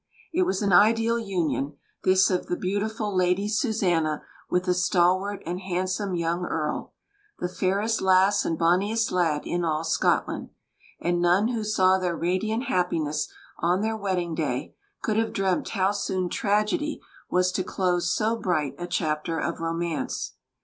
[0.33, 5.59] It was an ideal union, this of the beautiful Lady Susanna with the stalwart and
[5.59, 6.93] handsome young Earl
[7.37, 10.49] "the fairest lass and bonniest lad" in all Scotland;
[10.99, 15.91] and none who saw their radiant happiness on their wedding day could have dreamt how
[15.91, 16.99] soon tragedy
[17.29, 20.33] was to close so bright a chapter of romance.